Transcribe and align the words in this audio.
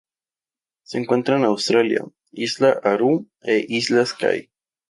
Se 0.81 0.97
encuentra 0.97 1.37
en 1.37 1.43
Australia, 1.43 2.03
isla 2.31 2.71
Aru 2.83 3.29
e 3.43 3.63
islas 3.69 4.13
Kai. 4.15 4.39